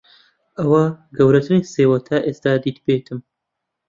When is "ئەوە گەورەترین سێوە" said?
0.59-1.97